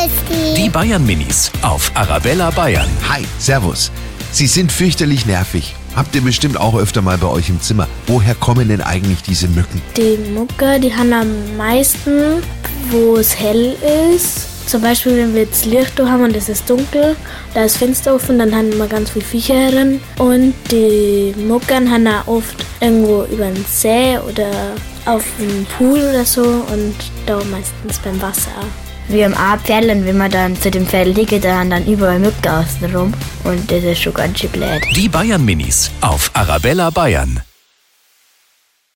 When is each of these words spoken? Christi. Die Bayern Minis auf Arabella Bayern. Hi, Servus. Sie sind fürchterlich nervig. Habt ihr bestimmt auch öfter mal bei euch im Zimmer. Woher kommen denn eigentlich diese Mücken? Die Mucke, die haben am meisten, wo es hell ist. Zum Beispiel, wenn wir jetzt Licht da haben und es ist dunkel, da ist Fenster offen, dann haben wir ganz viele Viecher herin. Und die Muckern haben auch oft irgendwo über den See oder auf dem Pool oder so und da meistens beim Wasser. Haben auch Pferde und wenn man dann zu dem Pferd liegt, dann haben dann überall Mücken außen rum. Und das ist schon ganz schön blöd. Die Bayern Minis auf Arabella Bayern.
Christi. 0.00 0.54
Die 0.54 0.70
Bayern 0.70 1.04
Minis 1.04 1.50
auf 1.60 1.92
Arabella 1.94 2.50
Bayern. 2.50 2.88
Hi, 3.10 3.22
Servus. 3.38 3.90
Sie 4.32 4.46
sind 4.46 4.72
fürchterlich 4.72 5.26
nervig. 5.26 5.74
Habt 5.94 6.14
ihr 6.14 6.22
bestimmt 6.22 6.58
auch 6.58 6.74
öfter 6.74 7.02
mal 7.02 7.18
bei 7.18 7.26
euch 7.26 7.50
im 7.50 7.60
Zimmer. 7.60 7.86
Woher 8.06 8.34
kommen 8.34 8.68
denn 8.68 8.80
eigentlich 8.80 9.22
diese 9.22 9.48
Mücken? 9.48 9.82
Die 9.96 10.16
Mucke, 10.32 10.80
die 10.80 10.94
haben 10.94 11.12
am 11.12 11.56
meisten, 11.56 12.42
wo 12.90 13.16
es 13.16 13.38
hell 13.38 13.76
ist. 14.14 14.68
Zum 14.70 14.80
Beispiel, 14.80 15.16
wenn 15.18 15.34
wir 15.34 15.42
jetzt 15.42 15.66
Licht 15.66 15.98
da 15.98 16.08
haben 16.08 16.22
und 16.22 16.36
es 16.36 16.48
ist 16.48 16.70
dunkel, 16.70 17.16
da 17.52 17.64
ist 17.64 17.76
Fenster 17.76 18.14
offen, 18.14 18.38
dann 18.38 18.54
haben 18.54 18.78
wir 18.78 18.86
ganz 18.86 19.10
viele 19.10 19.24
Viecher 19.24 19.54
herin. 19.54 20.00
Und 20.16 20.54
die 20.70 21.34
Muckern 21.36 21.90
haben 21.90 22.06
auch 22.06 22.26
oft 22.26 22.64
irgendwo 22.80 23.24
über 23.24 23.46
den 23.46 23.64
See 23.68 24.16
oder 24.18 24.50
auf 25.04 25.24
dem 25.38 25.66
Pool 25.76 25.98
oder 25.98 26.24
so 26.24 26.42
und 26.42 26.94
da 27.26 27.36
meistens 27.50 27.98
beim 27.98 28.22
Wasser. 28.22 28.64
Haben 29.12 29.34
auch 29.34 29.58
Pferde 29.64 29.92
und 29.92 30.06
wenn 30.06 30.16
man 30.16 30.30
dann 30.30 30.56
zu 30.56 30.70
dem 30.70 30.86
Pferd 30.86 31.16
liegt, 31.16 31.44
dann 31.44 31.58
haben 31.58 31.70
dann 31.70 31.86
überall 31.86 32.18
Mücken 32.18 32.48
außen 32.48 32.94
rum. 32.94 33.12
Und 33.44 33.70
das 33.70 33.82
ist 33.84 34.00
schon 34.00 34.14
ganz 34.14 34.38
schön 34.38 34.50
blöd. 34.50 34.80
Die 34.96 35.08
Bayern 35.08 35.44
Minis 35.44 35.90
auf 36.00 36.30
Arabella 36.34 36.90
Bayern. 36.90 37.40